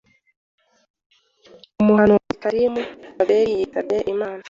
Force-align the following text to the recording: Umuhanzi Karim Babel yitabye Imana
Umuhanzi 1.81 2.33
Karim 2.41 2.75
Babel 3.17 3.47
yitabye 3.59 3.99
Imana 4.13 4.39